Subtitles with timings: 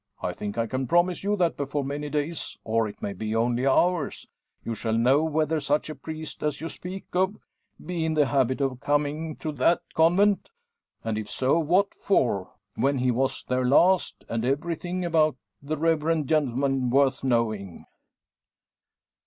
[0.23, 3.67] I think I can promise you that, before many days, or it may be only
[3.67, 4.25] hours,
[4.63, 7.35] you shall know whether such a priest as you speak of,
[7.85, 10.49] be in the habit of coming to that convent;
[11.03, 16.27] and if so, what for, when he was there last, and everything about the reverend
[16.27, 17.85] gentleman worth knowing."